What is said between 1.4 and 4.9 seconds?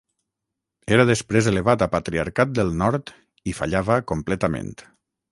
elevat a Patriarcat del Nord i fallava completament.